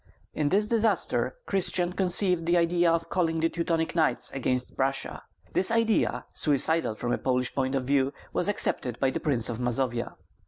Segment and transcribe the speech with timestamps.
[0.33, 5.21] In this disaster Christian conceived the idea of calling in the Teutonic Knights against Prussia.
[5.53, 9.59] This idea, suicidal from a Polish point of view, was accepted by the Prince of
[9.59, 10.15] Mazovia.